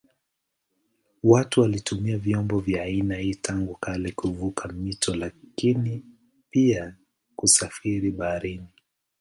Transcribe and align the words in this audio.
Watu 1.23 1.61
walitumia 1.61 2.17
vyombo 2.17 2.59
vya 2.59 2.83
aina 2.83 3.15
hii 3.15 3.35
tangu 3.35 3.75
kale 3.79 4.11
kuvuka 4.11 4.67
mito 4.69 5.15
lakini 5.15 6.03
pia 6.51 6.95
kusafiri 7.35 8.11
baharini. 8.11 8.67